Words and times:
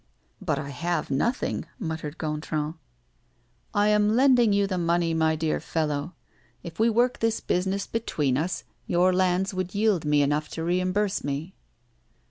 "But 0.41 0.57
I 0.57 0.69
have 0.69 1.11
nothing," 1.11 1.65
muttered 1.77 2.17
Gontran. 2.17 2.73
"I 3.71 3.89
am 3.89 4.15
lending 4.15 4.51
you 4.51 4.65
the 4.65 4.79
money, 4.79 5.13
my 5.13 5.35
dear 5.35 5.59
fellow. 5.59 6.15
If 6.63 6.79
we 6.79 6.89
work 6.89 7.19
this 7.19 7.39
business 7.39 7.85
between 7.85 8.35
us, 8.35 8.63
your 8.87 9.13
lands 9.13 9.53
would 9.53 9.75
yield 9.75 10.03
me 10.03 10.23
enough 10.23 10.49
to 10.53 10.63
reimburse 10.63 11.23
me." 11.23 11.53